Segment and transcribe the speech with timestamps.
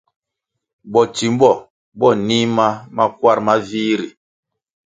[0.91, 1.51] Botsimbo
[1.99, 4.09] bo nih ma makwar ma vih ri.